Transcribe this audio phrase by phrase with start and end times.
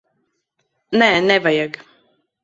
[1.01, 1.77] Nē, nevajag.